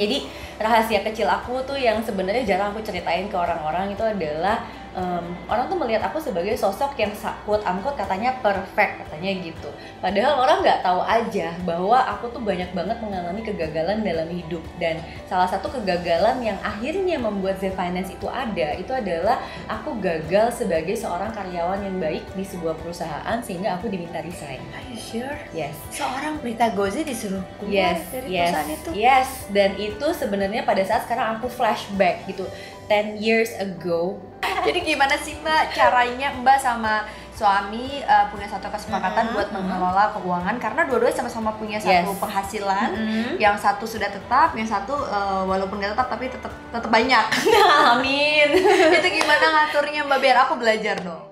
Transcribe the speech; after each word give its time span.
Jadi 0.00 0.24
rahasia 0.56 1.04
kecil 1.04 1.28
aku 1.28 1.60
tuh 1.68 1.76
yang 1.76 2.00
sebenarnya 2.00 2.48
jarang 2.48 2.72
aku 2.72 2.80
ceritain 2.80 3.28
ke 3.28 3.36
orang-orang 3.36 3.92
itu 3.92 4.00
adalah 4.00 4.64
um, 4.96 5.24
orang 5.46 5.66
tuh 5.70 5.78
melihat 5.78 6.02
aku 6.06 6.18
sebagai 6.18 6.54
sosok 6.58 6.98
yang 6.98 7.12
quote 7.46 7.62
unquote 7.66 7.98
katanya 7.98 8.34
perfect 8.42 9.06
katanya 9.06 9.30
gitu 9.42 9.68
padahal 10.02 10.42
orang 10.42 10.62
nggak 10.62 10.80
tahu 10.82 11.00
aja 11.04 11.54
bahwa 11.62 11.98
aku 12.06 12.30
tuh 12.32 12.42
banyak 12.42 12.70
banget 12.74 12.98
mengalami 13.02 13.40
kegagalan 13.44 14.02
dalam 14.02 14.28
hidup 14.30 14.62
dan 14.82 14.98
salah 15.30 15.46
satu 15.46 15.70
kegagalan 15.70 16.42
yang 16.42 16.58
akhirnya 16.62 17.20
membuat 17.20 17.58
Z 17.62 17.74
Finance 17.74 18.10
itu 18.10 18.26
ada 18.26 18.74
itu 18.74 18.90
adalah 18.90 19.38
aku 19.66 19.98
gagal 20.02 20.62
sebagai 20.62 20.96
seorang 20.98 21.30
karyawan 21.30 21.82
yang 21.84 21.96
baik 22.00 22.24
di 22.34 22.44
sebuah 22.46 22.74
perusahaan 22.78 23.38
sehingga 23.42 23.78
aku 23.78 23.86
diminta 23.90 24.18
resign. 24.22 24.60
Are 24.74 24.84
you 24.88 24.98
sure? 24.98 25.38
Yes. 25.54 25.74
Seorang 25.94 26.42
Prita 26.42 26.72
Gozi 26.74 27.02
disuruh 27.06 27.42
keluar 27.58 27.72
Yes, 27.94 28.00
dari 28.10 28.28
yes, 28.30 28.42
perusahaan 28.50 28.70
itu. 28.70 28.88
yes. 28.96 29.28
Dan 29.50 29.70
itu 29.78 30.06
sebenarnya 30.16 30.62
pada 30.66 30.82
saat 30.82 31.06
sekarang 31.06 31.38
aku 31.38 31.46
flashback 31.50 32.26
gitu, 32.26 32.46
10 32.90 33.18
years 33.22 33.54
ago 33.58 34.18
Jadi 34.60 34.78
gimana 34.84 35.14
sih 35.14 35.34
Mbak 35.36 35.62
caranya 35.70 36.28
Mbak 36.34 36.58
sama 36.58 36.94
suami 37.30 38.04
uh, 38.04 38.28
punya 38.28 38.44
satu 38.44 38.68
kesepakatan 38.68 39.24
Mhm, 39.26 39.32
buat 39.32 39.48
mhm. 39.48 39.56
mengelola 39.56 40.12
keuangan 40.12 40.56
karena 40.58 40.84
dua-duanya 40.84 41.16
sama-sama 41.16 41.56
punya 41.56 41.80
satu 41.80 42.12
Yes. 42.12 42.20
penghasilan. 42.20 42.88
Mm-mm. 42.92 43.28
Yang 43.38 43.56
satu 43.58 43.88
sudah 43.88 44.12
tetap, 44.12 44.52
yang 44.52 44.68
satu 44.68 44.92
uh, 44.92 45.48
walaupun 45.48 45.80
nggak 45.80 45.96
tetap 45.96 46.08
tapi 46.08 46.28
tetap 46.28 46.52
tetap 46.52 46.90
banyak. 46.90 47.24
Amin. 47.96 48.48
itu 48.92 49.08
gimana 49.14 49.46
ngaturnya 49.56 50.04
Mbak 50.04 50.18
biar 50.20 50.36
aku 50.44 50.54
belajar 50.54 51.00
dong. 51.00 51.29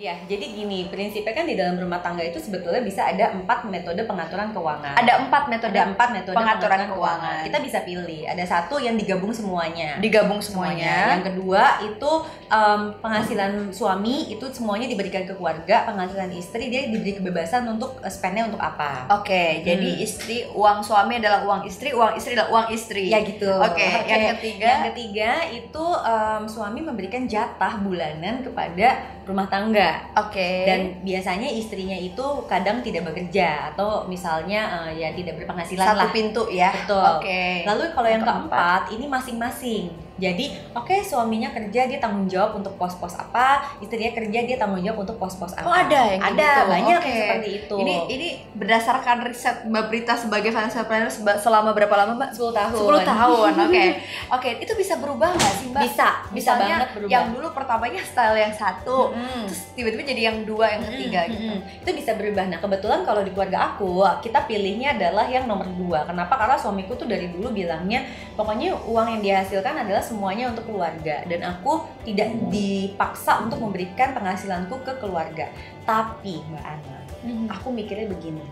Ya, 0.00 0.16
jadi 0.24 0.56
gini, 0.56 0.88
prinsipnya 0.88 1.36
kan 1.36 1.44
di 1.44 1.60
dalam 1.60 1.76
rumah 1.76 2.00
tangga 2.00 2.24
itu 2.24 2.40
sebetulnya 2.40 2.80
bisa 2.80 3.04
ada 3.04 3.36
empat 3.36 3.68
metode 3.68 4.00
pengaturan 4.08 4.48
keuangan. 4.56 4.96
Ada 4.96 5.28
empat 5.28 5.52
metode 5.52 5.76
ada 5.76 5.92
empat 5.92 6.08
metode 6.16 6.40
pengaturan 6.40 6.88
keuangan. 6.88 7.44
Kita 7.44 7.58
bisa 7.60 7.78
pilih. 7.84 8.24
Ada 8.24 8.44
satu 8.48 8.80
yang 8.80 8.96
digabung 8.96 9.28
semuanya. 9.28 10.00
digabung 10.00 10.40
semuanya. 10.40 10.80
semuanya. 10.80 11.12
Yang 11.12 11.24
kedua 11.28 11.64
itu 11.84 12.12
em, 12.48 12.80
penghasilan 12.96 13.52
suami 13.76 14.32
itu 14.32 14.48
semuanya 14.56 14.88
diberikan 14.88 15.28
ke 15.28 15.36
keluarga, 15.36 15.84
penghasilan 15.84 16.32
istri 16.32 16.72
dia 16.72 16.88
diberi 16.88 17.20
kebebasan 17.20 17.68
untuk 17.68 18.00
eh, 18.00 18.08
spendnya 18.08 18.48
untuk 18.48 18.64
apa. 18.64 19.04
Oke, 19.20 19.60
jadi 19.68 20.00
Hmm. 20.00 20.06
istri 20.08 20.48
uang 20.56 20.80
suami 20.80 21.20
adalah 21.20 21.44
uang 21.44 21.68
istri, 21.68 21.92
uang 21.92 22.16
istri 22.16 22.40
adalah 22.40 22.48
uang 22.56 22.66
istri. 22.72 23.12
Ya 23.12 23.20
gitu. 23.20 23.52
Oke, 23.52 23.84
yang 23.84 24.32
ketiga? 24.32 24.64
Yang 24.64 24.84
ketiga 24.96 25.30
itu 25.52 25.84
em, 26.08 26.42
suami 26.48 26.80
memberikan 26.80 27.28
jatah 27.28 27.76
bulanan 27.84 28.40
kepada 28.40 29.20
rumah 29.28 29.44
tangga. 29.46 29.89
Oke. 30.16 30.66
Dan 30.66 30.80
biasanya 31.02 31.48
istrinya 31.48 31.96
itu 31.96 32.26
kadang 32.50 32.84
tidak 32.84 33.10
bekerja 33.10 33.72
atau 33.74 34.04
misalnya 34.06 34.90
eh, 34.90 35.02
ya 35.04 35.08
tidak 35.16 35.42
berpenghasilan 35.42 35.86
satu 35.86 36.06
lah. 36.06 36.12
pintu 36.12 36.42
ya. 36.52 36.70
Betul. 36.74 37.04
Oke. 37.18 37.64
Lalu 37.66 37.82
kalau 37.94 38.08
yang 38.08 38.22
Yang 38.22 38.28
keempat 38.28 38.82
ini 38.92 39.06
masing-masing. 39.08 40.09
Jadi, 40.20 40.44
oke 40.70 41.00
suaminya 41.00 41.48
kerja 41.48 41.88
dia 41.88 41.96
tanggung 41.96 42.28
jawab 42.28 42.54
untuk 42.54 42.76
pos-pos 42.76 43.16
apa, 43.16 43.64
istrinya 43.80 44.12
kerja 44.12 44.44
dia 44.44 44.56
tanggung 44.56 44.78
jawab 44.78 45.00
untuk 45.00 45.16
pos-pos 45.16 45.52
apa. 45.52 45.64
Oh 45.64 45.72
ada 45.72 46.00
yang 46.06 46.20
Ada 46.22 46.48
gitu? 46.54 46.68
banyak 46.68 47.00
yang 47.00 47.16
seperti 47.18 47.50
itu. 47.58 47.74
Ini 47.74 47.94
ini 48.06 48.28
berdasarkan 48.52 49.16
riset 49.22 49.56
Mbak 49.64 49.84
Prita 49.88 50.14
sebagai 50.14 50.50
financial 50.50 50.84
planner 50.84 51.08
selama 51.34 51.72
berapa 51.72 51.94
lama 51.96 52.12
Mbak? 52.14 52.30
10 52.30 52.52
tahun. 52.52 52.76
10 52.76 53.10
tahun. 53.10 53.50
Oke. 53.64 53.84
Oke, 54.36 54.50
itu 54.60 54.72
bisa 54.74 54.94
berubah 54.94 55.32
nggak 55.32 55.54
sih 55.56 55.66
Mbak? 55.68 55.82
Bisa, 55.82 56.08
bisa 56.28 56.52
Misalnya 56.52 56.76
banget 56.76 56.90
berubah. 56.94 57.10
yang 57.10 57.24
dulu 57.30 57.48
pertamanya 57.50 58.02
style 58.02 58.36
yang 58.36 58.52
satu, 58.52 58.98
Mm. 59.10 59.46
terus 59.46 59.62
tiba-tiba 59.72 60.02
jadi 60.04 60.22
yang 60.26 60.38
dua, 60.44 60.66
yang 60.68 60.82
ketiga 60.84 61.20
Mm, 61.22 61.30
gitu. 61.30 61.48
mm, 61.48 61.56
mm. 61.56 61.80
Itu 61.80 61.90
bisa 61.94 62.12
berubah. 62.12 62.44
Nah, 62.44 62.58
kebetulan 62.58 63.00
kalau 63.02 63.22
di 63.22 63.30
keluarga 63.30 63.58
aku, 63.70 63.90
kita 64.20 64.44
pilihnya 64.44 64.92
adalah 64.92 65.24
yang 65.24 65.46
nomor 65.46 65.64
dua. 65.72 66.04
Kenapa? 66.04 66.36
Karena 66.36 66.54
suamiku 66.54 66.92
tuh 66.92 67.06
dari 67.06 67.26
dulu 67.26 67.48
bilangnya, 67.48 68.04
pokoknya 68.34 68.76
uang 68.84 69.06
yang 69.08 69.22
dihasilkan 69.22 69.74
adalah 69.78 70.02
semuanya 70.10 70.50
untuk 70.50 70.66
keluarga. 70.66 71.22
Dan 71.30 71.46
aku 71.46 71.86
tidak 72.02 72.34
dipaksa 72.50 73.46
untuk 73.46 73.62
memberikan 73.62 74.10
penghasilanku 74.10 74.82
ke 74.82 74.98
keluarga. 74.98 75.54
Tapi, 75.86 76.42
Mbak 76.50 76.64
Ana, 76.66 76.98
Mhm. 77.22 77.46
aku 77.46 77.70
mikirnya 77.70 78.10
begini. 78.10 78.42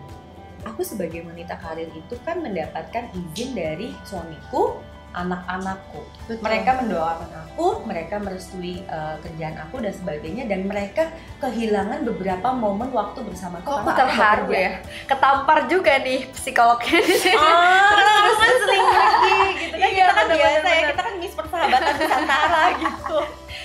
Aku 0.67 0.83
sebagai 0.83 1.23
wanita 1.27 1.59
karir 1.59 1.91
itu 1.91 2.15
kan 2.23 2.43
mendapatkan 2.43 3.11
izin 3.15 3.55
dari 3.55 3.95
suamiku, 4.07 4.79
anak-anakku. 5.15 6.01
Mereka 6.41 6.85
mendoakan 6.85 7.31
aku, 7.49 7.83
mereka 7.89 8.21
merestui 8.21 8.85
uh, 8.87 9.17
kerjaan 9.25 9.57
aku 9.59 9.81
dan 9.81 9.93
sebagainya 9.97 10.45
dan 10.47 10.69
mereka 10.69 11.09
kehilangan 11.41 12.05
beberapa 12.05 12.53
momen 12.53 12.93
waktu 12.93 13.25
bersama 13.25 13.59
Kok 13.65 13.83
aku 13.83 13.91
terharu 13.97 14.49
ya? 14.53 14.85
Ketampar 15.09 15.67
juga 15.67 15.97
nih 15.99 16.29
psikolognya 16.37 17.01
di 17.01 17.17
sini. 17.17 17.39
Ah, 17.39 17.91
Terus, 17.97 18.07
terus, 18.07 18.39
kan 18.39 18.55
sering 18.63 18.85
pergi 18.87 19.41
gitu 19.59 19.77
kan 19.79 19.89
Iya, 19.89 20.05
kita 20.05 20.13
kan 20.13 20.27
bener, 20.29 20.37
biasa 20.39 20.59
bener, 20.59 20.73
ya 20.77 20.83
kita 20.93 21.03
kan 21.03 21.15
miss 21.19 21.35
persahabatan 21.35 21.93
Nusantara 21.99 22.63
gitu. 22.77 23.19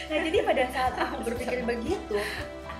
Nah 0.03 0.17
jadi 0.19 0.37
pada 0.45 0.63
saat 0.71 0.93
aku 0.99 1.15
berpikir 1.27 1.59
begitu, 1.63 2.17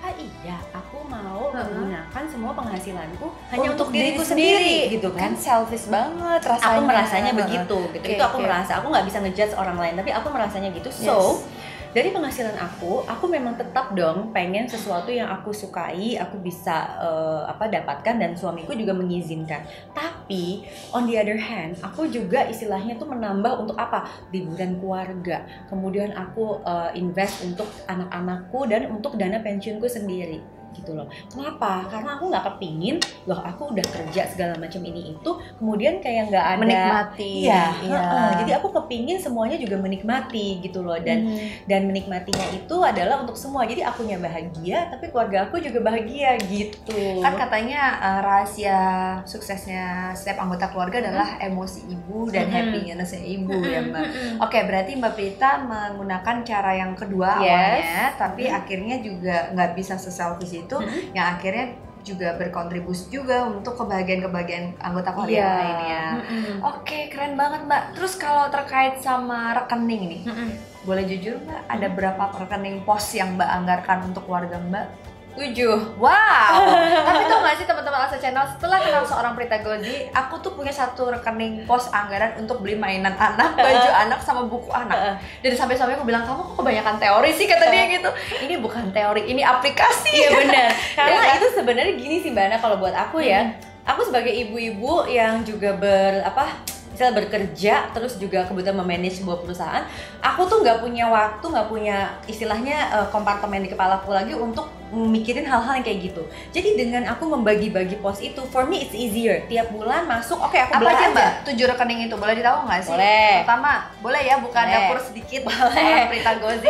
apa 0.03 0.19
iya 0.19 0.59
aku 0.75 1.08
mau 1.08 1.47
Heeh. 1.56 1.64
menggunakan 1.64 2.24
semua 2.28 2.52
penghasilanku 2.52 3.24
hanya 3.56 3.68
untuk, 3.72 3.88
diriku 3.88 4.19
sendiri, 4.19 4.91
gitu 4.91 5.08
kan? 5.16 5.31
kan 5.31 5.34
selfish 5.40 5.88
banget 5.88 6.44
rasanya. 6.44 6.75
aku 6.75 6.81
merasanya 6.84 7.31
begitu 7.31 7.78
gitu 7.96 8.03
Oke, 8.03 8.16
itu 8.19 8.24
aku 8.28 8.38
oke. 8.38 8.44
merasa 8.44 8.72
aku 8.84 8.91
nggak 8.91 9.06
bisa 9.08 9.18
ngejudge 9.24 9.56
orang 9.56 9.78
lain 9.80 9.96
tapi 9.96 10.12
aku 10.12 10.28
merasanya 10.28 10.69
gitu 10.75 10.90
Yes. 10.91 11.47
Dari 11.93 12.09
penghasilan 12.09 12.57
aku 12.57 13.05
aku 13.05 13.29
memang 13.29 13.53
tetap 13.53 13.93
dong 13.93 14.33
pengen 14.33 14.65
sesuatu 14.65 15.13
yang 15.13 15.29
aku 15.29 15.53
sukai 15.53 16.17
aku 16.17 16.41
bisa 16.41 16.89
eh, 16.97 17.41
apa 17.45 17.69
dapatkan 17.69 18.17
dan 18.17 18.33
suamiku 18.33 18.73
juga 18.73 18.97
mengizinkan. 18.97 19.61
Tapi 19.93 20.65
on 20.89 21.05
the 21.05 21.15
other 21.21 21.37
hand 21.37 21.77
aku 21.85 22.09
juga 22.09 22.49
istilahnya 22.49 22.97
tuh 22.97 23.05
menambah 23.13 23.61
untuk 23.61 23.77
apa? 23.77 24.09
Liburan 24.33 24.81
keluarga. 24.81 25.45
Kemudian 25.69 26.17
aku 26.17 26.65
eh, 26.65 26.97
invest 26.97 27.45
untuk 27.45 27.69
anak-anakku 27.85 28.65
dan 28.65 28.89
untuk 28.89 29.13
dana 29.13 29.37
pensiunku 29.37 29.85
sendiri 29.85 30.62
gitu 30.73 30.94
loh 30.94 31.06
kenapa 31.28 31.85
karena 31.88 32.09
aku 32.13 32.23
nggak 32.28 32.45
kepingin 32.45 32.95
loh 33.23 33.39
aku 33.39 33.69
udah 33.69 33.85
kerja 33.85 34.25
segala 34.25 34.53
macam 34.56 34.81
ini 34.81 35.13
itu 35.13 35.31
kemudian 35.56 36.00
kayak 36.00 36.29
nggak 36.29 36.45
ada 36.45 36.59
menikmati. 36.59 37.34
Iya, 37.45 37.63
heeh. 37.79 38.29
jadi 38.39 38.51
aku 38.57 38.67
kepingin 38.73 39.17
semuanya 39.17 39.56
juga 39.56 39.78
menikmati 39.78 40.59
gitu 40.59 40.81
loh 40.81 40.97
dan 40.97 41.23
Mhm. 41.23 41.66
dan 41.66 41.81
menikmatinya 41.84 42.45
itu 42.51 42.75
adalah 42.79 43.19
untuk 43.19 43.35
semua. 43.35 43.63
Jadi 43.63 43.81
akunya 43.81 44.17
bahagia, 44.17 44.89
tapi 44.89 45.07
keluarga 45.07 45.45
aku 45.45 45.57
juga 45.57 45.79
bahagia 45.81 46.35
gitu. 46.44 47.22
kan 47.22 47.34
katanya 47.35 47.81
uh, 48.00 48.19
rahasia 48.22 48.79
suksesnya 49.23 49.84
setiap 50.13 50.40
anggota 50.40 50.67
keluarga 50.67 51.00
adalah 51.00 51.38
emosi 51.38 51.88
ibu 51.88 52.28
dan 52.28 52.47
Mhm. 52.47 52.53
happinessnya 52.53 53.22
ibu 53.22 53.55
ya 53.61 53.79
Mm-mm, 53.79 53.90
mbak. 53.90 54.03
mm-mm. 54.05 54.31
Oke 54.40 54.59
berarti 54.63 54.91
mbak 54.95 55.13
Prita 55.13 55.51
menggunakan 55.59 56.35
cara 56.44 56.72
yang 56.73 56.94
kedua 56.94 57.40
Yes. 57.40 57.45
awalnya, 57.45 58.03
tapi 58.17 58.44
Mhm. 58.45 58.55
akhirnya 58.55 58.95
juga 59.00 59.35
nggak 59.51 59.72
bisa 59.73 59.95
seselfish 59.95 60.62
itu, 60.63 60.75
Mhm. 60.75 61.13
yang 61.13 61.28
akhirnya 61.35 61.66
juga 62.03 62.35
berkontribusi 62.35 63.07
juga 63.07 63.47
untuk 63.47 63.79
kebahagiaan-kebahagiaan 63.79 64.75
anggota 64.78 65.16
keluarga 65.16 65.31
yang 65.31 65.56
lainnya. 65.56 66.03
Mm-mm. 66.19 66.56
Oke 66.59 67.07
keren 67.07 67.40
banget 67.40 67.63
mbak. 67.63 67.96
Terus 67.96 68.19
kalau 68.19 68.51
terkait 68.51 69.00
sama 69.00 69.56
rekening 69.56 70.03
nih, 70.12 70.22
Mm-mm. 70.28 70.50
boleh 70.84 71.07
jujur 71.07 71.40
mbak 71.40 71.63
ada 71.63 71.88
berapa 71.88 72.23
rekening 72.35 72.84
pos 72.84 73.16
yang 73.16 73.40
mbak 73.40 73.47
anggarkan 73.47 74.12
untuk 74.12 74.28
keluarga 74.28 74.59
mbak? 74.59 74.91
Tujuh. 75.33 75.97
Wow. 75.97 76.53
Tapi 77.09 77.23
tau 77.25 77.41
gak 77.41 77.55
sih 77.57 77.66
teman-teman 77.66 78.05
Asa 78.05 78.17
Channel 78.21 78.45
setelah 78.45 78.77
kenal 78.77 79.01
seorang 79.01 79.33
Prita 79.33 79.57
Gozi, 79.66 80.05
aku 80.13 80.38
tuh 80.45 80.53
punya 80.53 80.69
satu 80.69 81.09
rekening 81.09 81.66
pos 81.66 81.89
anggaran 81.89 82.38
untuk 82.38 82.61
beli 82.61 82.77
mainan 82.77 83.17
anak, 83.17 83.57
baju 83.66 83.89
anak 84.05 84.19
sama 84.22 84.45
buku 84.45 84.69
anak. 84.69 85.17
Dan 85.41 85.57
sampai 85.57 85.73
sampai 85.73 85.97
aku 85.97 86.05
bilang 86.05 86.22
kamu 86.22 86.53
kok 86.53 86.55
kebanyakan 86.61 86.95
teori 87.01 87.29
sih 87.33 87.49
kata 87.49 87.66
dia 87.73 87.83
gitu. 87.89 88.09
Ini 88.45 88.55
bukan 88.61 88.93
teori, 88.93 89.25
ini 89.25 89.41
aplikasi. 89.41 90.13
Iya 90.13 90.29
benar. 90.38 90.69
Karena 90.97 91.09
Iya 91.09 91.22
kan? 91.25 91.38
itu 91.41 91.47
sebenarnya 91.57 91.93
gini 91.97 92.16
sih 92.22 92.29
Mbak 92.29 92.45
Ana 92.53 92.57
kalau 92.61 92.77
buat 92.77 92.93
aku 92.93 93.25
ya. 93.25 93.57
Aku 93.83 94.05
sebagai 94.07 94.31
ibu-ibu 94.31 95.09
yang 95.11 95.43
juga 95.43 95.75
ber 95.75 96.23
apa 96.23 96.47
misalnya 96.93 97.25
bekerja 97.25 97.90
terus 97.90 98.22
juga 98.22 98.46
kebetulan 98.46 98.78
memanage 98.78 99.17
sebuah 99.17 99.41
perusahaan 99.41 99.81
aku 100.22 100.46
tuh 100.46 100.61
nggak 100.61 100.78
punya 100.78 101.09
waktu 101.09 101.41
nggak 101.41 101.66
punya 101.67 102.13
istilahnya 102.29 102.78
eh, 102.93 103.08
kompartemen 103.09 103.66
di 103.66 103.73
kepala 103.73 103.97
aku 103.97 104.13
lagi 104.13 104.37
untuk 104.37 104.69
mikirin 104.93 105.43
hal-hal 105.43 105.73
yang 105.73 105.84
kayak 105.84 105.99
gitu 106.05 106.23
jadi 106.49 106.69
dengan 106.75 107.03
aku 107.07 107.25
membagi-bagi 107.28 107.97
pos 107.97 108.19
itu 108.19 108.40
for 108.47 108.63
me 108.63 108.79
it's 108.79 108.93
easier 108.93 109.41
tiap 109.45 109.67
bulan 109.67 110.05
masuk 110.05 110.37
oke 110.37 110.53
aku 110.53 110.72
Apa 110.72 110.85
aja 110.85 110.95
aja 110.95 111.07
mbak? 111.09 111.31
Tujuh 111.43 111.66
rekening 111.67 111.99
itu 112.03 112.16
boleh 112.16 112.34
ditahu 112.34 112.57
nggak 112.63 112.79
sih? 112.79 112.91
Boleh. 112.91 113.34
Pertama, 113.41 113.72
boleh 113.99 114.22
ya 114.22 114.35
buka 114.37 114.59
Boleh. 114.59 114.72
dapur 114.72 114.97
sedikit 115.01 115.41
Boleh. 115.49 115.99
Prita 116.07 116.31
Gozi. 116.37 116.69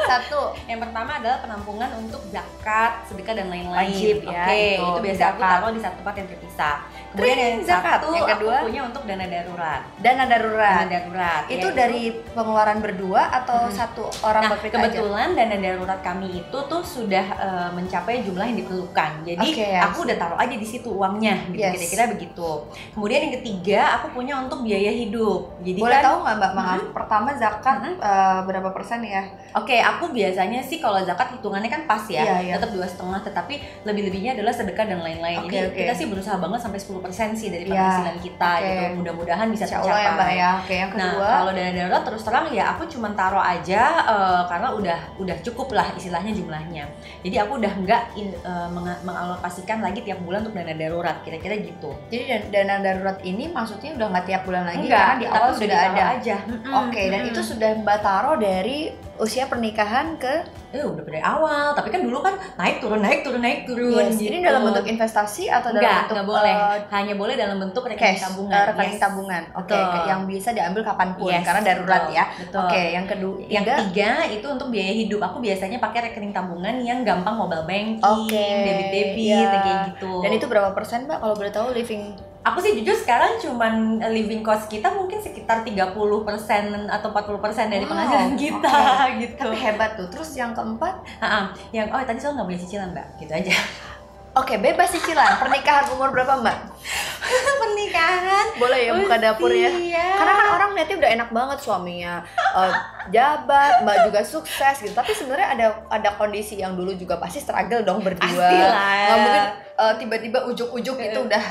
Satu, 0.00 0.40
yang 0.64 0.78
pertama 0.78 1.10
adalah 1.14 1.38
penampungan 1.40 1.90
untuk 1.96 2.22
zakat, 2.28 3.02
sedekah 3.04 3.34
dan 3.34 3.46
lain-lain. 3.48 3.90
Wajib 3.90 4.16
ya, 4.22 4.44
Oke, 4.44 4.60
itu. 4.74 4.84
itu, 4.84 5.00
biasa 5.02 5.22
aku 5.26 5.40
taruh 5.40 5.70
di 5.70 5.80
satu 5.80 5.96
tempat 5.98 6.14
yang 6.14 6.28
terpisah. 6.28 6.76
Kemudian 7.06 7.14
Tring, 7.30 7.38
yang 7.38 7.62
zakat. 7.62 7.98
satu, 8.00 8.08
Yang 8.12 8.28
kedua? 8.34 8.54
aku 8.54 8.66
punya 8.66 8.82
untuk 8.84 9.02
dana 9.04 9.26
darurat. 9.26 9.80
dana 9.96 10.24
darurat. 10.24 10.74
Dana 10.76 10.88
darurat. 10.90 11.42
Itu 11.44 11.54
yaitu- 11.64 11.74
dari 11.74 12.02
pengeluaran 12.32 12.78
berdua 12.80 13.22
atau 13.32 13.58
Mhm. 13.64 13.72
satu 13.72 14.04
orang 14.22 14.42
Nah, 14.44 14.56
Prita 14.56 14.76
aja? 14.76 14.84
kebetulan 14.84 15.28
dana 15.32 15.56
darurat 15.56 16.00
kami 16.00 16.28
itu 16.38 16.58
tuh 16.64 16.82
sudah 16.82 17.26
eh, 17.36 17.63
uh, 17.64 17.72
mencapai 17.72 18.20
jumlah 18.20 18.44
yang 18.44 18.58
diperlukan. 18.58 19.10
Jadi 19.24 19.48
Oke, 19.50 19.64
ya. 19.70 19.80
aku 19.82 20.04
udah 20.04 20.16
taruh 20.16 20.36
aja 20.36 20.52
di 20.52 20.62
situ 20.62 20.88
uangnya, 20.90 21.34
gitu 21.48 21.64
Yes. 21.64 21.72
kira-kira 21.74 22.04
begitu. 22.10 22.48
Kemudian 22.92 23.20
yang 23.24 23.34
ketiga 23.34 23.80
aku 23.96 24.12
punya 24.12 24.36
untuk 24.36 24.60
biaya 24.60 24.90
hidup. 24.90 25.56
Jadi 25.60 25.80
Boleh 25.80 25.96
kan, 25.96 26.04
tahu 26.04 26.16
nggak 26.20 26.36
Mbak 26.36 26.52
Maaf? 26.54 26.80
Pertama 26.92 27.28
zakat 27.32 27.76
Mhm. 27.80 27.92
eh, 27.96 28.40
berapa 28.44 28.68
persen 28.70 29.00
ya? 29.00 29.22
Oke, 29.54 29.76
aku 29.76 30.10
biasanya 30.10 30.60
sih 30.60 30.78
kalau 30.78 31.00
zakat 31.00 31.32
hitungannya 31.32 31.66
kan 31.66 31.82
pas 31.84 32.04
ya, 32.06 32.20
Iya, 32.20 32.36
iya. 32.42 32.52
tetap 32.54 32.70
dua 32.70 32.84
setengah. 32.84 33.20
Tetapi 33.22 33.54
lebih-lebihnya 33.84 34.34
adalah 34.34 34.50
sedekah 34.50 34.84
dan 34.84 35.00
lain-lain. 35.00 35.38
Oke, 35.40 35.54
Jadi 35.54 35.66
oke. 35.68 35.78
kita 35.80 35.92
sih 35.94 36.06
berusaha 36.06 36.36
banget 36.36 36.60
sampai 36.60 36.78
10% 36.78 37.00
sih 37.32 37.48
dari 37.48 37.64
Iya, 37.64 37.72
penghasilan 37.72 38.16
kita 38.20 38.50
oke. 38.50 38.64
gitu. 38.64 38.84
Mudah-mudahan 38.98 39.46
bisa 39.48 39.64
Insya 39.64 39.78
tercapai. 39.78 39.94
Allah 39.94 40.02
ya 40.02 40.10
Mbak 40.12 40.30
ya. 40.32 40.50
Oke 40.56 40.74
yang 40.74 40.90
Nah, 40.90 41.08
kedua. 41.08 41.28
kalau 41.34 41.52
dana 41.52 41.70
darurat 41.72 42.02
terus 42.04 42.22
terang 42.22 42.46
ya 42.50 42.64
aku 42.68 42.82
cuma 42.86 43.08
taruh 43.10 43.40
aja 43.40 43.82
eh, 44.04 44.42
karena 44.44 44.68
udah 44.70 44.98
udah 45.16 45.36
cukup 45.40 45.68
lah 45.70 45.86
istilahnya 45.94 46.32
jumlahnya. 46.32 46.84
Jadi 47.22 47.36
aku 47.36 47.53
udah 47.54 47.72
nggak 47.76 48.02
in- 48.14 48.36
eh, 48.36 48.68
menga- 48.68 49.02
mengalokasikan 49.02 49.78
lagi 49.78 50.00
tiap 50.00 50.18
bulan 50.20 50.42
untuk 50.42 50.54
dana 50.54 50.72
darurat 50.72 51.16
kira-kira 51.20 51.54
gitu. 51.56 51.90
Jadi 52.08 52.22
dan- 52.24 52.48
dana 52.50 52.74
darurat 52.80 53.18
ini 53.20 53.48
maksudnya 53.48 53.94
udah 53.94 54.06
nggak 54.10 54.26
tiap 54.26 54.42
bulan 54.42 54.64
lagi 54.64 54.84
Enggak, 54.84 55.00
karena 55.00 55.16
di 55.16 55.26
awal 55.26 55.48
udah 55.48 55.58
sudah 55.58 55.78
ada. 55.84 56.02
aja. 56.12 56.36
Oke, 56.82 57.02
dan 57.08 57.20
itu 57.24 57.40
sudah 57.40 57.70
Mbak 57.76 57.98
taruh 58.00 58.36
dari 58.36 58.78
usia 59.16 59.46
pernikahan 59.46 60.16
ke 60.16 60.42
eh 60.70 60.82
udah 60.82 61.00
dari 61.00 61.18
awal. 61.18 61.70
Tapi 61.72 61.86
kan 61.88 62.02
dulu 62.02 62.18
kan 62.18 62.34
naik 62.56 62.78
turun 62.78 62.98
naik 62.98 63.22
turun 63.22 63.38
naik 63.38 63.62
turun. 63.62 63.94
Yes, 63.96 64.18
gitu. 64.18 64.26
Ini 64.28 64.42
dalam 64.42 64.62
bentuk 64.64 64.84
investasi 64.84 65.46
atau 65.46 65.70
dalam 65.70 65.80
Enggak, 65.80 65.98
bentuk 66.00 66.14
enggak 66.14 66.28
boleh. 66.28 66.54
eh, 66.56 66.78
Hanya 66.90 67.14
boleh 67.14 67.34
dalam 67.34 67.56
bentuk 67.58 67.82
rekening 67.84 68.02
cash, 68.10 68.22
tabungan. 68.24 68.52
eh, 68.52 68.64
rekening 68.66 68.90
Yes. 68.90 69.00
tabungan. 69.00 69.42
Oke, 69.54 69.76
ke- 69.76 70.04
yang 70.04 70.20
bisa 70.24 70.50
diambil 70.50 70.82
kapan 70.82 71.08
pun 71.14 71.30
Yes, 71.30 71.42
karena 71.42 71.60
darurat 71.62 72.02
betul, 72.02 72.16
ya. 72.16 72.24
Oke, 72.60 72.82
yang 72.90 73.06
kedua, 73.06 73.34
Yang 73.46 73.64
ketiga 73.68 74.10
itu 74.28 74.46
untuk 74.46 74.68
biaya 74.68 74.92
hidup. 74.92 75.20
Aku 75.22 75.38
biasanya 75.38 75.78
pakai 75.78 76.00
rekening 76.04 76.32
tabungan 76.32 76.74
yang 76.80 77.00
gampang 77.00 77.34
mobile 77.34 77.64
banking, 77.64 78.02
Oke, 78.02 78.46
debit 78.64 78.88
debit, 78.90 79.06
iya. 79.16 79.46
kayak 79.48 79.78
gitu. 79.94 80.10
dan 80.20 80.30
itu 80.32 80.46
berapa 80.46 80.70
persen 80.72 81.04
Mbak 81.04 81.18
kalau 81.18 81.34
boleh 81.34 81.50
tahu 81.50 81.70
living? 81.70 82.33
Aku 82.44 82.60
sih 82.60 82.76
jujur 82.76 82.92
sekarang 82.92 83.40
cuman 83.40 83.72
living 84.12 84.44
cost 84.44 84.68
kita 84.68 84.92
mungkin 84.92 85.16
sekitar 85.16 85.64
30% 85.64 85.96
atau 86.86 87.08
40% 87.08 87.72
dari 87.72 87.84
Wow, 87.84 87.90
penghasilan 87.96 88.32
kita 88.36 88.76
gitu. 89.24 89.40
Tapi 89.40 89.56
hebat 89.56 89.96
tuh. 89.96 90.06
Terus 90.12 90.36
yang 90.36 90.52
keempat, 90.52 91.00
Ha-ha. 91.24 91.56
yang 91.72 91.88
oh 91.88 92.00
tadi 92.04 92.20
soal 92.20 92.36
nggak 92.36 92.46
boleh 92.46 92.60
cicilan 92.60 92.92
mbak, 92.92 93.06
gitu 93.16 93.32
aja. 93.32 93.54
oke 94.36 94.54
bebas 94.60 94.92
cicilan. 94.92 95.40
Pernikahan 95.40 95.88
umur 95.96 96.12
berapa 96.12 96.36
Mbak? 96.36 96.58
Pernikahan. 97.64 98.46
Boleh 98.60 98.80
ya 98.86 98.92
buka 98.92 99.16
dapur 99.16 99.48
ya. 99.48 99.70
Usia. 99.72 100.06
Karena 100.20 100.32
kan 100.36 100.46
orang 100.52 100.70
lihatnya 100.76 100.96
udah 101.00 101.10
enak 101.16 101.28
banget 101.32 101.58
suaminya 101.62 102.14
eh, 102.36 102.72
jabat, 103.08 103.80
mbak 103.86 103.96
juga 104.10 104.20
sukses 104.20 104.84
gitu. 104.84 104.92
Tapi 104.92 105.16
sebenarnya 105.16 105.48
ada 105.56 105.66
ada 105.88 106.10
kondisi 106.20 106.60
yang 106.60 106.76
dulu 106.76 106.92
juga 106.92 107.16
pasti 107.16 107.40
struggle 107.40 107.80
dong 107.86 108.04
berdua. 108.04 108.20
Pastilah. 108.28 108.74
Nggak 109.08 109.18
mungkin 109.22 109.44
eh, 109.80 109.94
tiba-tiba 110.02 110.38
ujuk-ujuk 110.50 110.96
itu 111.00 111.18
udah 111.24 111.44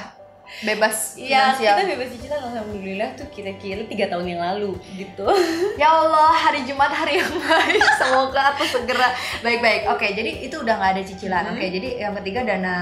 bebas 0.61 1.15
Iya, 1.15 1.55
finansial. 1.55 1.75
kita 1.75 1.89
bebas 1.89 2.07
cicilan 2.11 2.39
alhamdulillah 2.45 3.09
tuh 3.15 3.27
kira-kira 3.27 3.81
tiga 3.83 4.05
tahun 4.05 4.25
yang 4.27 4.41
lalu 4.43 4.75
gitu. 4.93 5.25
Ya 5.81 5.89
Allah, 5.89 6.29
hari 6.29 6.61
Jumat 6.63 6.93
hari 6.93 7.17
yang 7.17 7.33
baik. 7.33 7.81
Semoga 7.99 8.53
aku 8.53 8.61
segera 8.63 9.09
baik-baik. 9.41 9.89
Oke, 9.89 10.13
jadi 10.13 10.45
itu 10.45 10.53
udah 10.53 10.77
nggak 10.77 10.91
ada 10.93 11.03
cicilan. 11.03 11.43
Mhm. 11.47 11.51
Oke, 11.51 11.65
jadi 11.67 11.89
yang 11.99 12.13
ketiga 12.21 12.39
dana 12.45 12.75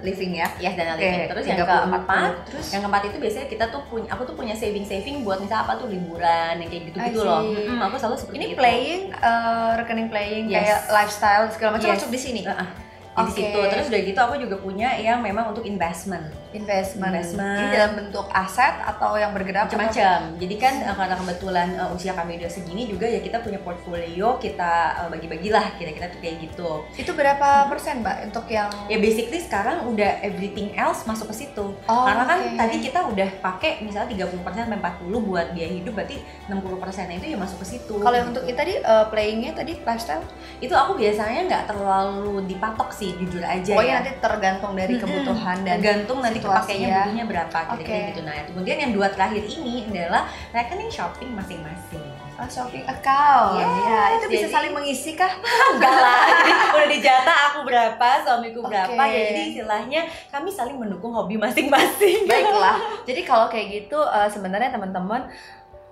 living 0.00 0.40
ya. 0.40 0.48
Ya 0.56 0.72
dana 0.72 0.96
Oke, 0.96 1.04
living. 1.04 1.28
Terus 1.28 1.44
yang 1.44 1.58
30, 1.60 1.68
keempat, 1.68 2.02
40. 2.08 2.48
terus 2.48 2.66
yang 2.72 2.82
keempat 2.82 3.02
itu 3.04 3.16
biasanya 3.20 3.46
kita 3.46 3.64
tuh 3.68 3.82
punya, 3.84 4.08
aku 4.08 4.22
tuh 4.24 4.34
punya 4.34 4.54
saving 4.56 4.86
saving 4.88 5.16
buat 5.20 5.38
misal 5.38 5.62
apa 5.62 5.76
tuh 5.76 5.86
liburan 5.86 6.54
yang 6.56 6.68
kayak 6.68 6.82
gitu-gitu 6.88 7.20
loh. 7.20 7.44
Mm-mm, 7.44 7.78
aku 7.78 7.94
selalu 7.94 8.16
seperti 8.16 8.36
ini 8.38 8.46
itu. 8.48 8.56
playing 8.56 9.02
eh, 9.12 9.70
rekening 9.76 10.08
playing 10.08 10.44
Yes. 10.48 10.56
kayak 10.64 10.80
lifestyle 10.90 11.44
segala 11.52 11.70
macam 11.76 11.86
Yes. 11.86 11.96
masuk 12.00 12.10
di 12.10 12.20
sini. 12.20 12.40
Heeh. 12.48 12.68
Di 13.10 13.22
Oke. 13.26 13.34
situ. 13.36 13.58
Terus 13.68 13.86
udah 13.90 14.00
gitu 14.00 14.18
aku 14.18 14.34
juga 14.38 14.56
punya 14.56 14.88
yang 14.96 15.20
memang 15.20 15.52
untuk 15.52 15.66
investment. 15.66 16.24
Investment. 16.50 17.12
Investment. 17.14 17.58
Ini 17.58 17.66
dalam 17.70 17.92
bentuk 17.98 18.26
aset 18.34 18.74
atau 18.82 19.14
yang 19.14 19.30
bergerak 19.30 19.70
macam-macam. 19.70 20.18
Jadi 20.38 20.54
kan 20.58 20.74
eh, 20.82 20.96
karena 20.96 21.16
kebetulan 21.18 21.68
eh, 21.78 21.94
usia 21.94 22.12
kami 22.16 22.42
udah 22.42 22.50
segini 22.50 22.90
juga 22.90 23.06
ya 23.06 23.22
kita 23.22 23.42
punya 23.42 23.62
portfolio 23.62 24.38
kita 24.42 24.72
eh, 25.04 25.08
bagi-bagilah 25.12 25.78
kira-kira 25.78 26.10
tuh 26.10 26.20
kayak 26.22 26.36
gitu. 26.50 26.70
Itu 26.98 27.12
berapa 27.14 27.70
persen, 27.70 28.02
Mbak, 28.02 28.16
untuk 28.32 28.46
yang 28.50 28.70
Ya 28.90 28.98
basically 28.98 29.38
sekarang 29.38 29.86
udah 29.86 30.22
everything 30.24 30.74
else 30.74 31.06
masuk 31.06 31.30
ke 31.30 31.46
situ. 31.46 31.74
Oh, 31.86 32.04
karena 32.06 32.24
kan 32.26 32.38
oke. 32.42 32.58
tadi 32.58 32.76
kita 32.82 33.00
udah 33.06 33.28
pakai 33.38 33.82
misalnya 33.84 34.26
30% 34.26 34.66
sampai 34.66 34.78
40 34.78 35.28
buat 35.28 35.46
biaya 35.54 35.72
hidup 35.78 35.92
berarti 35.94 36.16
60% 36.50 37.18
itu 37.20 37.26
ya 37.30 37.38
masuk 37.38 37.58
ke 37.62 37.66
situ. 37.76 37.94
kalau 38.00 38.16
yang 38.16 38.30
gitu. 38.30 38.40
untuk 38.40 38.44
itu 38.50 38.58
tadi 38.58 38.74
eh, 38.80 39.04
playingnya 39.12 39.52
tadi 39.54 39.72
lifestyle, 39.80 40.24
itu 40.58 40.74
aku 40.74 40.92
biasanya 40.96 41.40
nggak 41.46 41.64
terlalu 41.70 42.44
dipatok 42.48 42.90
sih 42.92 43.14
jujur 43.16 43.44
aja 43.44 43.72
pokoknya 43.76 43.92
ya. 43.92 43.98
nanti 44.00 44.10
tergantung 44.20 44.72
dari 44.76 44.94
kebutuhan 44.96 45.56
dan 45.62 45.76
tergantung 45.80 46.18
nanti 46.24 46.39
situasi 46.40 46.72
kepakainya 46.80 46.88
ya. 47.20 47.24
berapa 47.28 47.58
kira-kira 47.76 47.96
Oke. 48.00 48.08
gitu. 48.10 48.20
Nah, 48.24 48.34
kemudian 48.48 48.76
yang 48.80 48.92
dua 48.96 49.08
terakhir 49.12 49.44
ini 49.44 49.86
adalah 49.92 50.24
rekening 50.50 50.90
shopping 50.90 51.30
masing-masing. 51.36 52.04
oh, 52.40 52.48
shopping 52.48 52.80
account. 52.88 53.60
Yes, 53.60 53.68
ya, 53.84 54.02
itu 54.16 54.26
bisa 54.32 54.46
jadi- 54.48 54.54
saling 54.56 54.72
mengisi 54.72 55.12
kah? 55.12 55.28
Enggak 55.76 55.92
lah, 55.92 56.18
jadi 56.40 56.52
udah 56.72 56.88
dijata 56.88 57.32
aku 57.52 57.58
berapa, 57.68 58.08
suamiku 58.24 58.60
berapa, 58.64 58.96
Oke. 58.96 59.12
ya 59.12 59.20
jadi 59.28 59.42
istilahnya 59.52 60.00
kami 60.32 60.48
saling 60.48 60.80
mendukung 60.80 61.12
hobi 61.12 61.36
masing-masing. 61.36 62.24
Baiklah. 62.24 62.80
Jadi 63.08 63.20
kalau 63.28 63.52
kayak 63.52 63.66
gitu 63.68 64.00
eh, 64.00 64.28
sebenarnya 64.32 64.72
teman-teman 64.72 65.28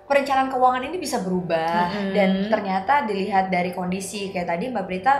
perencanaan 0.09 0.49
keuangan 0.49 0.81
ini 0.89 0.97
bisa 0.97 1.21
berubah 1.21 1.93
Mm-mm. 1.93 2.13
dan 2.17 2.29
ternyata 2.49 3.05
dilihat 3.05 3.53
dari 3.53 3.69
kondisi 3.69 4.33
kayak 4.33 4.49
tadi 4.49 4.73
Mbak 4.73 4.85
Brita 4.89 5.13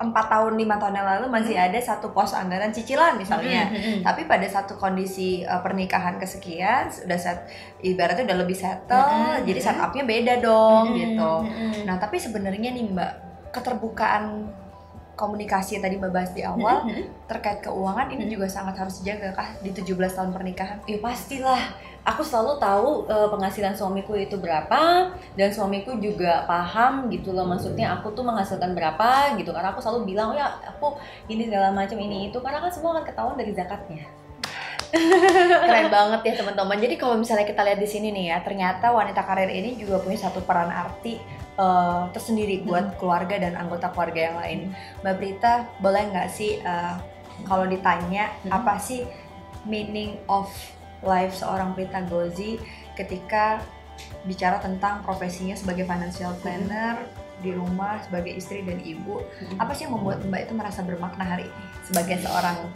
empat 0.00 0.32
tahun 0.32 0.56
lima 0.56 0.80
tahun 0.80 0.96
yang 0.96 1.04
lalu 1.04 1.28
masih 1.28 1.60
ada 1.60 1.76
satu 1.76 2.16
pos 2.16 2.32
anggaran 2.32 2.72
cicilan 2.72 3.20
misalnya. 3.20 3.68
Mm-mm. 3.68 4.00
Tapi 4.00 4.24
pada 4.24 4.48
satu 4.48 4.80
kondisi 4.80 5.44
uh, 5.44 5.60
pernikahan 5.60 6.16
kesekian 6.16 6.88
sudah 6.88 7.20
set 7.20 7.44
ibaratnya 7.84 8.24
udah 8.32 8.38
lebih 8.40 8.56
settle, 8.56 8.96
Mm-mm. 8.96 9.44
jadi 9.44 9.60
setupnya 9.60 10.04
beda 10.08 10.34
dong 10.40 10.96
gitu. 10.96 11.32
Nah 11.84 12.00
tapi 12.00 12.16
sebenarnya 12.16 12.72
nih 12.72 12.88
Mbak 12.88 13.12
keterbukaan 13.52 14.48
komunikasi 15.20 15.76
yang 15.76 15.84
tadi 15.84 16.00
Mbak 16.00 16.12
bahas 16.16 16.32
di 16.32 16.40
awal 16.40 16.88
Mm-mm. 16.88 17.04
terkait 17.28 17.60
keuangan 17.60 18.08
ini 18.08 18.24
Mm-mm. 18.24 18.34
juga 18.40 18.46
sangat 18.48 18.80
harus 18.80 19.04
dijaga 19.04 19.36
kah 19.36 19.48
di 19.60 19.70
17 19.76 19.92
tahun 20.16 20.32
pernikahan? 20.32 20.80
Ya 20.88 20.96
pastilah. 20.96 21.60
Aku 22.00 22.24
selalu 22.24 22.56
tahu 22.56 23.04
eh, 23.12 23.28
penghasilan 23.28 23.76
suamiku 23.76 24.16
itu 24.16 24.40
berapa 24.40 25.12
dan 25.36 25.48
suamiku 25.52 26.00
juga 26.00 26.48
paham 26.48 27.12
gitu 27.12 27.36
loh 27.36 27.44
maksudnya 27.44 27.92
aku 27.92 28.16
tuh 28.16 28.24
menghasilkan 28.24 28.72
berapa 28.72 29.36
gitu 29.36 29.52
karena 29.52 29.68
aku 29.68 29.84
selalu 29.84 30.08
bilang 30.08 30.32
oh 30.32 30.36
ya 30.40 30.48
aku 30.64 30.96
ini 31.28 31.44
segala 31.44 31.68
macam 31.68 32.00
ini 32.00 32.32
itu 32.32 32.40
karena 32.40 32.64
kan 32.64 32.72
semua 32.72 32.96
akan 32.96 33.04
ketahuan 33.04 33.36
dari 33.36 33.52
zakatnya. 33.52 34.08
Keren 34.90 35.88
banget 35.88 36.20
ya 36.26 36.34
teman-teman. 36.42 36.78
Jadi 36.78 36.94
kalau 36.98 37.14
misalnya 37.14 37.46
kita 37.46 37.62
lihat 37.62 37.78
di 37.78 37.88
sini 37.88 38.10
nih 38.10 38.34
ya, 38.34 38.38
ternyata 38.42 38.90
wanita 38.90 39.22
karir 39.22 39.50
ini 39.50 39.78
juga 39.78 40.02
punya 40.02 40.18
satu 40.18 40.42
peran 40.42 40.70
arti 40.70 41.22
eh, 41.58 42.02
tersendiri 42.10 42.66
buat 42.66 42.98
keluarga 42.98 43.38
dan 43.38 43.54
anggota 43.54 43.90
keluarga 43.94 44.20
yang 44.32 44.36
lain. 44.38 44.60
Mbak 45.02 45.14
Prita, 45.18 45.54
boleh 45.78 46.02
nggak 46.10 46.28
sih 46.30 46.58
eh, 46.58 46.94
kalau 47.46 47.64
ditanya 47.64 48.28
Hmm. 48.44 48.52
apa 48.52 48.76
sih 48.76 49.06
meaning 49.64 50.16
of 50.28 50.48
life 51.04 51.32
seorang 51.36 51.72
Prita 51.72 52.04
Gozi 52.04 52.60
ketika 52.96 53.60
bicara 54.24 54.60
tentang 54.60 55.04
profesinya 55.04 55.56
sebagai 55.56 55.84
financial 55.84 56.32
planner 56.40 56.96
di 57.40 57.56
rumah 57.56 58.00
sebagai 58.04 58.36
istri 58.36 58.60
dan 58.60 58.80
ibu, 58.84 59.24
apa 59.56 59.72
sih 59.72 59.88
yang 59.88 59.96
membuat 59.96 60.20
Mbak 60.24 60.40
itu 60.48 60.52
merasa 60.52 60.84
bermakna 60.84 61.24
hari 61.24 61.48
ini 61.48 61.64
sebagai 61.88 62.20
seorang 62.20 62.68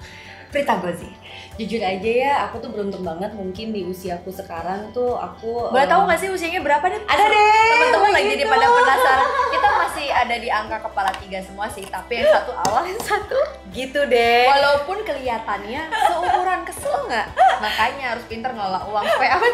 Prita 0.50 0.80
Gozi? 0.80 1.10
Jujur 1.54 1.78
aja 1.78 2.10
ya, 2.10 2.32
aku 2.50 2.58
tuh 2.58 2.70
beruntung 2.74 3.06
banget 3.06 3.30
mungkin 3.30 3.70
di 3.70 3.86
usiaku 3.86 4.34
sekarang 4.34 4.90
tuh 4.90 5.14
aku 5.14 5.70
Boleh 5.70 5.86
eh, 5.86 5.90
tahu 5.90 6.02
nggak 6.10 6.18
sih 6.18 6.28
usianya 6.34 6.58
berapa 6.58 6.82
deh? 6.82 6.98
Ada 7.06 7.24
deh. 7.30 7.70
Teman-teman 7.70 8.10
lagi 8.10 8.26
jadi 8.34 8.44
pada 8.50 8.66
penasaran. 8.66 9.28
Kita 9.54 9.68
masih 9.70 10.06
ada 10.10 10.36
di 10.42 10.48
angka 10.50 10.78
kepala 10.82 11.10
tiga 11.22 11.38
semua 11.46 11.70
sih, 11.70 11.86
tapi 11.86 12.18
yang 12.18 12.26
satu 12.26 12.52
awal, 12.58 12.82
yang 12.82 12.98
satu. 12.98 13.38
Gitu 13.70 14.00
deh. 14.10 14.50
Walaupun 14.50 15.06
kelihatannya 15.06 15.82
seumuran 15.94 16.60
kesel 16.66 17.06
nggak? 17.06 17.26
Makanya 17.62 18.04
harus 18.18 18.24
pinter 18.26 18.50
ngelola 18.50 18.82
uang 18.90 19.04
supaya 19.14 19.38
apa? 19.38 19.46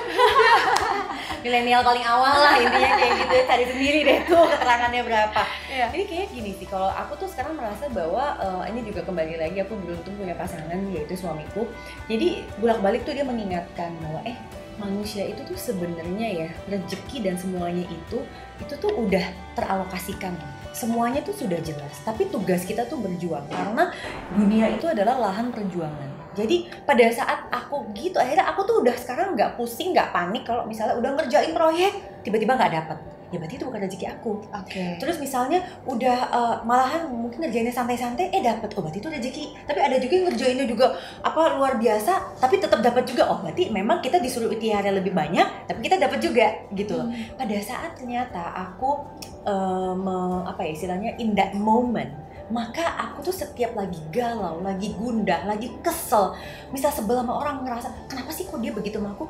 Milenial 1.45 1.81
paling 1.85 2.05
awal 2.05 2.37
lah 2.37 2.57
intinya 2.57 2.97
kayak 2.97 3.13
gitu. 3.25 3.35
Cari 3.45 3.65
sendiri 3.69 3.99
deh 4.09 4.19
tuh 4.25 4.45
keterangannya 4.49 5.05
berapa. 5.05 5.43
Iya. 5.81 5.97
Jadi 5.97 6.05
kayak 6.13 6.29
gini 6.37 6.51
sih, 6.61 6.69
kalau 6.69 6.93
aku 6.93 7.25
tuh 7.25 7.29
sekarang 7.33 7.57
merasa 7.57 7.89
bahwa 7.89 8.37
eh, 8.37 8.69
ini 8.69 8.85
juga 8.85 9.01
kembali 9.01 9.41
lagi 9.41 9.65
aku 9.65 9.81
beruntung 9.81 10.13
punya 10.13 10.37
pasangan 10.37 10.77
yaitu 10.93 11.17
suamiku. 11.17 11.65
Jadi 12.05 12.45
bolak-balik 12.61 13.09
tuh 13.09 13.17
dia 13.17 13.25
mengingatkan 13.25 13.97
bahwa 14.05 14.21
eh 14.29 14.37
manusia 14.77 15.25
itu 15.25 15.41
tuh 15.41 15.57
sebenarnya 15.57 16.29
ya 16.45 16.49
rezeki 16.69 17.25
dan 17.25 17.41
semuanya 17.41 17.89
itu 17.89 18.21
itu 18.61 18.75
tuh 18.77 18.93
udah 18.93 19.25
teralokasikan. 19.57 20.37
Semuanya 20.77 21.25
tuh 21.25 21.33
sudah 21.33 21.57
jelas, 21.65 21.97
tapi 22.05 22.29
tugas 22.29 22.69
kita 22.69 22.85
tuh 22.85 23.01
berjuang 23.01 23.49
karena 23.49 23.89
dunia 24.37 24.69
itu 24.77 24.85
adalah 24.85 25.17
lahan 25.17 25.49
perjuangan. 25.49 26.37
Jadi 26.37 26.69
pada 26.85 27.09
saat 27.09 27.49
aku 27.49 27.89
gitu, 27.97 28.21
akhirnya 28.21 28.53
aku 28.53 28.69
tuh 28.69 28.85
udah 28.85 29.01
sekarang 29.01 29.33
nggak 29.33 29.57
pusing, 29.57 29.97
nggak 29.97 30.13
panik 30.13 30.45
kalau 30.45 30.69
misalnya 30.69 31.01
udah 31.01 31.17
ngerjain 31.17 31.57
proyek 31.57 32.21
tiba-tiba 32.21 32.53
nggak 32.61 32.73
dapet 32.77 33.20
ya 33.31 33.39
berarti 33.39 33.57
itu 33.57 33.65
bukan 33.67 33.81
rezeki 33.87 34.07
aku 34.11 34.31
Oke. 34.51 34.99
Terus 34.99 35.17
misalnya 35.23 35.63
udah 35.87 36.19
uh, 36.31 36.57
malahan 36.67 37.07
mungkin 37.11 37.47
ngerjainnya 37.47 37.75
santai-santai, 37.75 38.35
eh 38.35 38.43
dapat 38.43 38.71
oh 38.75 38.83
berarti 38.83 38.99
itu 38.99 39.11
rezeki. 39.11 39.45
Tapi 39.67 39.79
ada 39.79 39.97
juga 39.99 40.13
yang 40.19 40.27
ngerjainnya 40.31 40.67
juga 40.67 40.87
apa 41.23 41.59
luar 41.59 41.79
biasa, 41.79 42.39
tapi 42.43 42.59
tetap 42.59 42.83
dapat 42.83 43.07
juga. 43.07 43.31
Oh 43.31 43.39
berarti 43.43 43.71
memang 43.71 44.03
kita 44.03 44.19
disuruh 44.19 44.51
ikhtiarnya 44.51 44.99
lebih 44.99 45.15
banyak, 45.15 45.71
tapi 45.71 45.81
kita 45.87 45.97
dapat 46.03 46.19
juga 46.19 46.47
gitu 46.75 46.99
loh. 46.99 47.07
Hmm. 47.09 47.39
Pada 47.39 47.57
saat 47.63 47.91
ternyata 47.95 48.43
aku 48.55 49.07
uh, 49.47 49.95
me- 49.95 50.45
apa 50.47 50.61
ya 50.67 50.71
istilahnya 50.75 51.11
in 51.23 51.35
that 51.39 51.55
moment, 51.55 52.11
maka 52.51 52.83
aku 52.99 53.31
tuh 53.31 53.35
setiap 53.35 53.79
lagi 53.79 54.03
galau, 54.11 54.59
lagi 54.63 54.95
gundah, 54.99 55.47
lagi 55.47 55.71
kesel, 55.81 56.35
misal 56.75 56.91
sebel 56.91 57.23
sama 57.23 57.39
orang 57.39 57.63
ngerasa 57.63 58.11
kenapa 58.11 58.35
sih 58.35 58.47
kok 58.47 58.59
dia 58.59 58.75
begitu 58.75 58.99
sama 58.99 59.15
aku? 59.15 59.27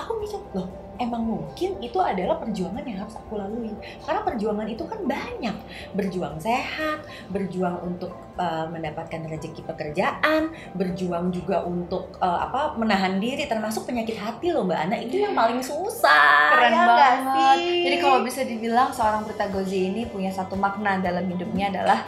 Aku 0.00 0.16
mikir 0.18 0.40
loh 0.56 0.66
emang 1.02 1.22
mungkin 1.26 1.82
itu 1.82 1.98
adalah 1.98 2.38
perjuangan 2.38 2.86
yang 2.86 3.02
harus 3.02 3.18
aku 3.18 3.34
lalui 3.34 3.74
karena 4.06 4.20
perjuangan 4.22 4.66
itu 4.70 4.84
kan 4.86 5.00
banyak 5.02 5.56
berjuang 5.98 6.38
sehat 6.38 7.02
berjuang 7.34 7.82
untuk 7.82 8.14
uh, 8.38 8.70
mendapatkan 8.70 9.26
rezeki 9.26 9.66
pekerjaan 9.66 10.54
berjuang 10.78 11.34
juga 11.34 11.66
untuk 11.66 12.14
uh, 12.22 12.46
apa 12.46 12.78
menahan 12.78 13.18
diri 13.18 13.50
termasuk 13.50 13.90
penyakit 13.90 14.16
hati 14.16 14.54
loh 14.54 14.62
mbak 14.62 14.78
Ana 14.86 14.96
itu 15.02 15.18
yang 15.18 15.34
paling 15.34 15.58
susah 15.58 16.54
Keren 16.54 16.72
ya 16.72 16.84
banget. 16.86 17.56
sih? 17.58 17.82
Jadi 17.88 17.96
kalau 17.98 18.18
bisa 18.22 18.40
dibilang 18.46 18.88
seorang 18.94 19.22
Prita 19.26 19.46
Gozi 19.50 19.90
ini 19.90 20.06
punya 20.06 20.30
satu 20.30 20.54
makna 20.54 21.02
dalam 21.02 21.26
hidupnya 21.26 21.72
adalah 21.72 22.06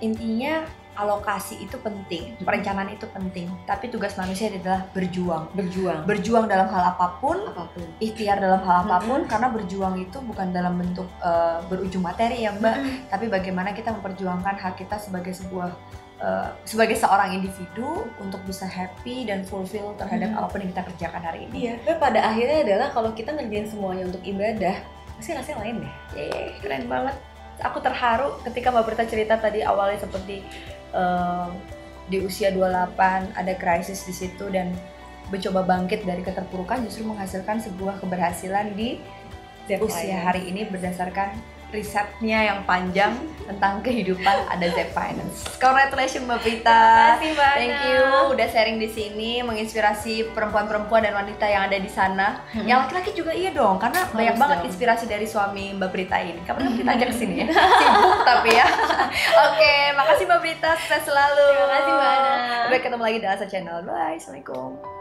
intinya 0.00 0.64
alokasi 1.00 1.58
itu 1.58 1.76
penting, 1.76 2.36
perencanaan 2.40 2.92
itu 2.92 3.08
penting, 3.08 3.48
tapi 3.64 3.88
tugas 3.88 4.14
manusia 4.14 4.48
adalah 4.48 4.84
berjuang. 4.90 5.48
berjuang 5.52 6.04
Berjuang 6.04 6.44
dalam 6.44 6.68
hal 6.68 6.92
apa 6.92 7.16
pun, 7.16 7.40
apa 7.42 7.64
pun 7.70 7.84
ikhtiar 7.98 8.36
dalam 8.36 8.60
hal 8.60 8.84
apa 8.84 9.00
pun 9.00 9.24
karena 9.24 9.48
berjuang 9.48 9.96
itu 9.96 10.20
bukan 10.20 10.52
dalam 10.52 10.76
bentuk 10.76 11.08
eh, 11.20 11.58
berujung 11.66 12.02
materi 12.02 12.44
ya 12.44 12.52
Mbak, 12.52 12.76
tapi 13.08 13.26
bagaimana 13.26 13.72
kita 13.72 13.90
memperjuangkan 13.90 14.54
hak 14.56 14.74
kita 14.76 14.96
sebagai 14.96 15.32
sebuah 15.32 15.72
eh, 16.20 16.48
sebagai 16.62 16.94
seorang 16.94 17.32
individu 17.32 18.04
untuk 18.16 18.44
bisa 18.44 18.68
happy 18.68 19.24
dan 19.24 19.40
fulfill 19.40 19.96
terhadap 19.96 20.30
Mhm. 20.30 20.36
apa 20.36 20.46
pun 20.46 20.60
yang 20.60 20.70
kita 20.70 20.84
kerjakan 20.92 21.22
hari 21.24 21.48
ini. 21.48 21.54
iya 21.58 21.72
tapi 21.80 21.96
pada 21.96 22.20
akhirnya 22.22 22.58
adalah 22.62 22.88
kalau 22.90 23.10
kita 23.10 23.32
ngerjain 23.32 23.64
semuanya 23.66 24.04
untuk 24.04 24.20
ibadah 24.20 24.76
pasti 25.16 25.32
rasanya 25.32 25.58
lain 25.60 25.76
deh 25.80 25.92
Yeay, 26.14 26.44
keren 26.60 26.84
banget. 26.86 27.16
Aku 27.60 27.76
terharu 27.76 28.40
ketika 28.42 28.68
Mbak 28.68 28.84
Berta 28.84 29.04
cerita 29.04 29.36
tadi 29.36 29.60
awalnya 29.60 30.00
seperti 30.00 30.40
eh, 30.94 31.48
di 32.10 32.18
usia 32.22 32.50
28 32.50 33.38
ada 33.38 33.54
krisis 33.54 34.02
di 34.02 34.14
situ 34.14 34.50
dan 34.50 34.74
mencoba 35.30 35.62
bangkit 35.62 36.02
dari 36.02 36.26
keterpurukan 36.26 36.82
justru 36.90 37.06
menghasilkan 37.06 37.62
sebuah 37.62 38.02
keberhasilan 38.02 38.74
di 38.74 38.98
usia 39.78 40.26
hari 40.26 40.50
ini 40.50 40.66
berdasarkan 40.66 41.38
risetnya 41.70 42.44
yang 42.44 42.60
panjang 42.62 43.14
tentang 43.44 43.78
kehidupan 43.80 44.36
ada 44.52 44.66
Z 44.68 44.90
Finance. 44.90 45.46
Congratulations 45.56 46.22
Mbak 46.22 46.40
Prita. 46.40 46.82
Makasih, 47.14 47.30
Mbak 47.32 47.50
Thank 47.52 47.72
Ana. 47.72 47.86
you 47.86 48.02
udah 48.30 48.46
sharing 48.46 48.76
di 48.76 48.88
sini 48.88 49.30
menginspirasi 49.40 50.30
perempuan-perempuan 50.30 51.02
dan 51.02 51.14
wanita 51.14 51.44
yang 51.44 51.66
ada 51.66 51.74
di 51.74 51.86
sana. 51.86 52.42
Mm-mm. 52.50 52.66
Yang 52.66 52.78
laki-laki 52.84 53.10
juga 53.12 53.32
iya 53.32 53.50
dong 53.50 53.78
karena 53.78 54.02
Harus 54.02 54.14
banyak 54.14 54.36
banget 54.36 54.58
dong. 54.58 54.68
inspirasi 54.68 55.04
dari 55.06 55.26
suami 55.26 55.74
Mbak 55.74 55.90
Prita 55.90 56.16
ini. 56.18 56.40
Kapan 56.42 56.74
kita 56.74 56.90
ajak 56.90 57.08
ke 57.10 57.16
sini 57.16 57.34
ya? 57.40 57.46
Sibuk 57.80 58.20
tapi 58.22 58.50
ya. 58.52 58.66
Oke, 59.48 59.74
makasih 59.94 60.24
Mbak 60.26 60.40
Prita, 60.40 60.70
sukses 60.76 61.02
selalu. 61.04 61.46
Terima 61.48 61.68
kasih, 61.72 61.92
Mbak 61.92 62.10
Ana. 62.12 62.34
Sampai 62.60 62.80
ketemu 62.80 63.02
lagi 63.02 63.18
di 63.18 63.28
Asa 63.28 63.46
Channel. 63.46 63.78
Bye. 63.82 64.18
Assalamualaikum. 64.18 64.99